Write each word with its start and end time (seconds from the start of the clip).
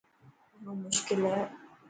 گھڻو 0.51 0.71
مشڪل 0.81 1.19
هي. 1.29 1.41